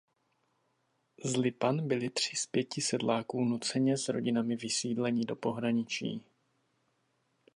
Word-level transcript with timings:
Z 1.23 1.35
Lipan 1.37 1.87
byli 1.87 2.09
tři 2.09 2.35
z 2.35 2.45
pěti 2.45 2.81
sedláků 2.81 3.45
nuceně 3.45 3.97
s 3.97 4.09
rodinami 4.09 4.55
vysídleni 4.55 5.25
do 5.25 5.35
pohraničí. 5.35 6.21